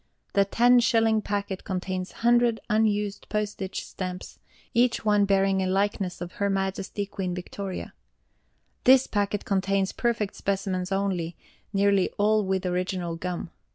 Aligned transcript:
The 0.33 0.45
Ten 0.45 0.79
Shilling 0.79 1.21
Packet 1.21 1.63
contains 1.63 2.11
100 2.25 2.59
Unused 2.71 3.29
Postage 3.29 3.83
Stamps, 3.85 4.39
each 4.73 5.05
one 5.05 5.25
bearing 5.25 5.61
a 5.61 5.67
likeness 5.67 6.21
of 6.21 6.31
HER 6.31 6.49
MAJESTY 6.49 7.05
QUEEN 7.05 7.35
VICTORIA. 7.35 7.93
This 8.85 9.05
packet 9.05 9.45
contains 9.45 9.91
perfect 9.91 10.33
specimens 10.33 10.91
only, 10.91 11.35
nearly 11.71 12.09
all 12.17 12.43
with 12.43 12.65
original 12.65 13.15
gum. 13.15 13.51